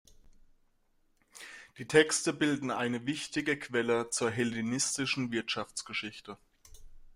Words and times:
Die 1.77 1.85
Texte 1.87 2.33
bilden 2.33 2.71
eine 2.71 3.05
wichtige 3.05 3.55
Quelle 3.59 4.09
zur 4.09 4.31
hellenistischen 4.31 5.31
Wirtschaftsgeschichte. 5.31 6.39